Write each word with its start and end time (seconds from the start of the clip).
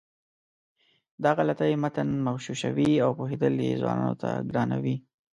دا 1.23 1.31
غلطۍ 1.37 1.71
متن 1.83 2.09
مغشوشوي 2.27 2.91
او 3.03 3.09
پوهېدل 3.17 3.53
یې 3.67 3.79
ځوانانو 3.81 4.15
ته 4.21 4.29
ګرانوي. 4.49 4.95